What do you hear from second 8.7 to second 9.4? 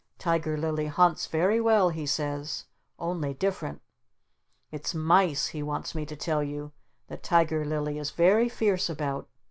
about.